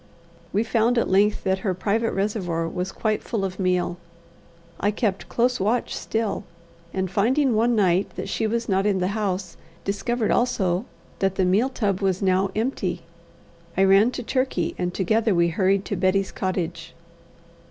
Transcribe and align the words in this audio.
We 0.51 0.63
found 0.63 0.97
at 0.97 1.11
length 1.11 1.43
that 1.43 1.59
her 1.59 1.75
private 1.75 2.11
reservoir 2.13 2.67
was 2.67 2.91
quite 2.91 3.21
full 3.21 3.45
of 3.45 3.59
meal. 3.59 3.97
I 4.79 4.89
kept 4.89 5.29
close 5.29 5.59
watch 5.59 5.93
still, 5.95 6.43
and 6.91 7.11
finding 7.11 7.53
one 7.53 7.75
night 7.75 8.15
that 8.15 8.27
she 8.27 8.47
was 8.47 8.67
not 8.67 8.87
in 8.87 8.97
the 8.97 9.09
house, 9.09 9.57
discovered 9.83 10.31
also 10.31 10.85
that 11.19 11.35
the 11.35 11.45
meal 11.45 11.69
tub 11.69 12.01
was 12.01 12.19
now 12.19 12.49
empty. 12.55 13.03
I 13.77 13.83
ran 13.83 14.09
to 14.13 14.23
Turkey, 14.23 14.73
and 14.75 14.91
together 14.91 15.35
we 15.35 15.49
hurried 15.49 15.85
to 15.85 15.95
Betty's 15.95 16.31
cottage. 16.31 16.95